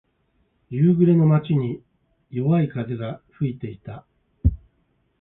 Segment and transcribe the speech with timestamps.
[0.71, 1.83] 夕暮れの街に、
[2.31, 4.03] 弱い風が吹いていた。